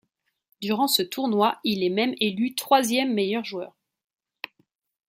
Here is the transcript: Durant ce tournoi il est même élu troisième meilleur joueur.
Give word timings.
Durant 0.61 0.87
ce 0.87 1.03
tournoi 1.03 1.59
il 1.63 1.83
est 1.83 1.89
même 1.91 2.15
élu 2.19 2.55
troisième 2.55 3.13
meilleur 3.13 3.45
joueur. 3.45 3.77